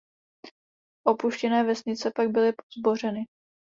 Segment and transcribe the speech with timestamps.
[1.05, 3.25] Opuštěné vesnice pak byly zbořeny.